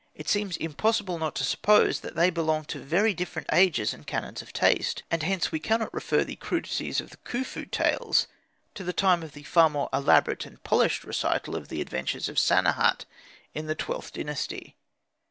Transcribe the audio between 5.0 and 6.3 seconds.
and hence we cannot refer